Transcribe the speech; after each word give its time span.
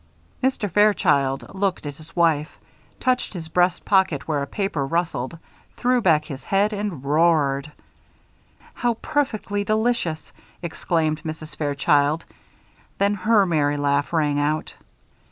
Mr. 0.43 0.67
Fairchild 0.67 1.53
looked 1.53 1.85
at 1.85 1.97
his 1.97 2.15
wife, 2.15 2.57
touched 2.99 3.35
his 3.35 3.49
breast 3.49 3.85
pocket 3.85 4.27
where 4.27 4.41
a 4.41 4.47
paper 4.47 4.83
rustled, 4.83 5.37
threw 5.77 6.01
back 6.01 6.25
his 6.25 6.43
head, 6.45 6.73
and 6.73 7.03
roared. 7.05 7.71
"How 8.73 8.95
perfectly 8.95 9.63
delicious!" 9.63 10.31
exclaimed 10.63 11.21
Mrs. 11.21 11.55
Fairchild. 11.55 12.25
Then 12.97 13.13
her 13.13 13.45
merry 13.45 13.77
laugh 13.77 14.11
rang 14.11 14.39
out. 14.39 14.73